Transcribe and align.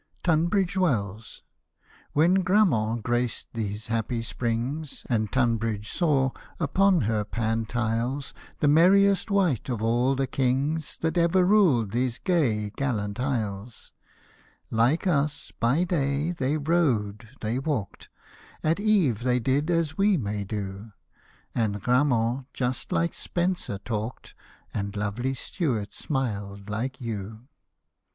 Tunbridge 0.23 0.75
Wells. 0.75 1.43
When 2.13 2.41
Grammont 2.41 3.03
graced 3.03 3.49
these 3.53 3.85
happy 3.85 4.23
springs, 4.23 5.05
And 5.11 5.31
Tunbridge 5.31 5.91
saw, 5.91 6.31
upon 6.59 7.01
her 7.01 7.23
Pantiles, 7.23 8.33
The 8.61 8.67
merriest 8.67 9.29
wight 9.29 9.69
of 9.69 9.83
all 9.83 10.15
the 10.15 10.25
kings 10.25 10.97
That 11.01 11.19
ever 11.19 11.45
ruled 11.45 11.91
these 11.91 12.17
gay, 12.17 12.71
gallant 12.71 13.19
isles; 13.19 13.91
Like 14.71 15.05
us, 15.05 15.51
by 15.59 15.83
day, 15.83 16.31
they 16.31 16.57
rode, 16.57 17.29
they 17.41 17.59
walked, 17.59 18.09
At 18.63 18.79
eve, 18.79 19.19
they 19.21 19.37
did 19.39 19.69
as 19.69 19.99
we 19.99 20.17
may 20.17 20.43
do. 20.43 20.93
And 21.53 21.79
Grammont 21.79 22.47
just 22.55 22.91
like 22.91 23.13
Spencer 23.13 23.77
talked, 23.77 24.33
And 24.73 24.97
lovely 24.97 25.35
Stewart 25.35 25.93
smiled 25.93 26.71
like 26.71 27.01
you. 27.01 27.41